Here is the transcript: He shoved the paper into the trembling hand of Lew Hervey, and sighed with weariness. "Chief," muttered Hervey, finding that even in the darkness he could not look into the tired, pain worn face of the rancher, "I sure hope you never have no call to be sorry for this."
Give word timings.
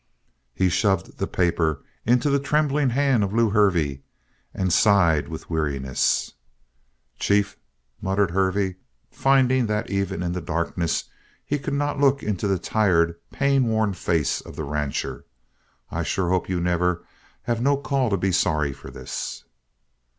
He 0.55 0.67
shoved 0.69 1.19
the 1.19 1.27
paper 1.27 1.83
into 2.07 2.31
the 2.31 2.39
trembling 2.39 2.89
hand 2.89 3.23
of 3.23 3.35
Lew 3.35 3.51
Hervey, 3.51 4.01
and 4.51 4.73
sighed 4.73 5.27
with 5.27 5.47
weariness. 5.47 6.33
"Chief," 7.19 7.55
muttered 8.01 8.31
Hervey, 8.31 8.77
finding 9.11 9.67
that 9.67 9.91
even 9.91 10.23
in 10.23 10.31
the 10.31 10.41
darkness 10.41 11.03
he 11.45 11.59
could 11.59 11.75
not 11.75 11.99
look 11.99 12.23
into 12.23 12.47
the 12.47 12.57
tired, 12.57 13.15
pain 13.29 13.67
worn 13.67 13.93
face 13.93 14.41
of 14.41 14.55
the 14.55 14.63
rancher, 14.63 15.23
"I 15.91 16.01
sure 16.01 16.29
hope 16.29 16.49
you 16.49 16.59
never 16.59 17.05
have 17.43 17.61
no 17.61 17.77
call 17.77 18.09
to 18.09 18.17
be 18.17 18.31
sorry 18.31 18.73
for 18.73 18.89
this." 18.89 19.43